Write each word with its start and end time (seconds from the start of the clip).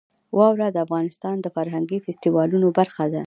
واوره 0.37 0.67
د 0.71 0.77
افغانستان 0.85 1.35
د 1.41 1.47
فرهنګي 1.55 1.97
فستیوالونو 2.05 2.67
برخه 2.79 3.05
ده. 3.13 3.19